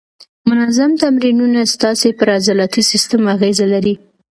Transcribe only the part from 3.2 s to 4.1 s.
اغېزه لري.